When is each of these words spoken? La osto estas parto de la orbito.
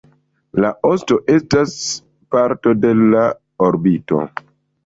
La 0.63 0.69
osto 0.91 1.17
estas 1.33 1.75
parto 2.37 2.73
de 2.87 2.95
la 3.05 3.23
orbito. 3.69 4.27